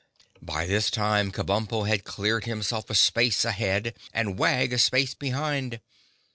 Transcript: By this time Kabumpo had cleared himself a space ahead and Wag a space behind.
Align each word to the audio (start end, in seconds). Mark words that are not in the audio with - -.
By 0.41 0.65
this 0.65 0.89
time 0.89 1.31
Kabumpo 1.31 1.83
had 1.87 2.05
cleared 2.05 2.45
himself 2.45 2.89
a 2.89 2.95
space 2.95 3.45
ahead 3.45 3.95
and 4.11 4.39
Wag 4.39 4.73
a 4.73 4.79
space 4.79 5.13
behind. 5.13 5.79